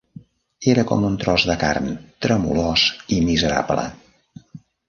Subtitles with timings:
[0.71, 1.91] Era com un tros de carn
[2.27, 3.89] tremolós i miserable.